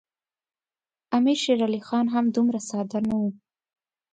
امیر 1.17 1.37
شېر 1.43 1.59
علي 1.67 1.81
خان 1.87 2.05
هم 2.13 2.25
دومره 2.35 2.59
ساده 2.69 2.99
نه 3.07 3.15
وو. 3.19 3.29